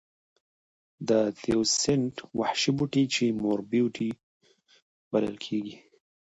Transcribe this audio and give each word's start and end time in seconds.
د 1.09 1.11
تیوسینټ 1.41 2.15
وحشي 2.39 2.71
بوټی 2.77 3.03
چې 3.13 3.23
مور 3.41 3.59
بوټی 3.69 4.09
بلل 5.11 5.35
کېږي. 5.45 5.75